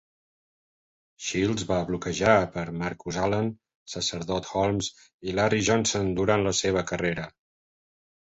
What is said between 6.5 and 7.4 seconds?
seva carrera.